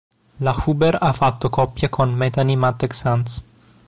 La 0.39 0.51
Huber 0.65 0.97
ha 0.99 1.13
fatto 1.13 1.51
coppia 1.51 1.87
con 1.89 2.17
Bethanie 2.17 2.55
Mattek-Sands. 2.55 3.43